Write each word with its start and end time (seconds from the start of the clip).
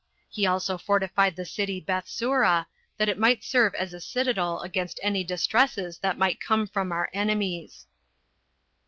He 0.31 0.47
also 0.47 0.79
fortified 0.79 1.35
the 1.35 1.45
city 1.45 1.79
Bethsura, 1.79 2.65
that 2.97 3.07
it 3.07 3.19
might 3.19 3.43
serve 3.43 3.75
as 3.75 3.93
a 3.93 4.01
citadel 4.01 4.59
against 4.61 4.99
any 5.03 5.23
distresses 5.23 5.99
that 5.99 6.17
might 6.17 6.41
come 6.41 6.65
from 6.65 6.91
our 6.91 7.11
enemies. 7.13 7.85